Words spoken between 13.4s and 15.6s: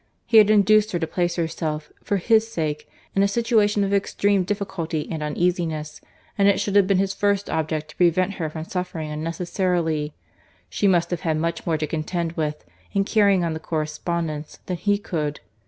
on the correspondence, than he could.